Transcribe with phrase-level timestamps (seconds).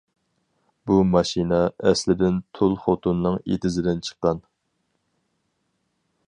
[0.91, 4.43] بۇ ماشىنا ئەسلىدىن تۇل خوتۇننىڭ ئېتىزىدىن چىققان.